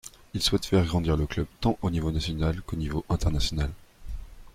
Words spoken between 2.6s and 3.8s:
qu'au niveau international.